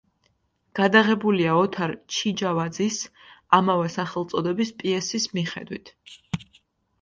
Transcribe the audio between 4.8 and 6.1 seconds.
პიესის მიხედვით.